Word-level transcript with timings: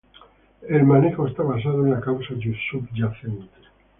El 0.67 0.83
manejo 0.83 1.27
está 1.27 1.43
basado 1.43 1.85
en 1.85 1.91
la 1.91 2.01
causa 2.01 2.29
subyacente. 2.35 3.45